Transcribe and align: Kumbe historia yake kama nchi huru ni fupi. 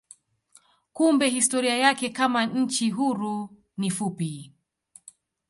Kumbe 0.93 1.29
historia 1.29 1.77
yake 1.77 2.09
kama 2.09 2.45
nchi 2.45 2.89
huru 2.89 3.49
ni 3.77 3.89
fupi. 3.91 4.53